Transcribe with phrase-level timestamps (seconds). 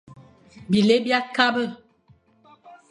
[0.71, 1.63] Bilé bia kabe.